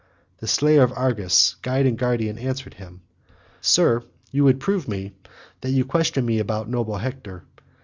[0.39, 3.03] The slayer of Argus, guide and guardian, answered him,
[3.61, 5.13] "Sir, you would prove me,
[5.61, 7.43] that you question me about noble Hector.